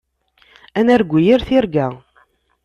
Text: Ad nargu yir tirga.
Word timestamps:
Ad 0.79 0.83
nargu 0.85 1.17
yir 1.25 1.41
tirga. 1.47 1.87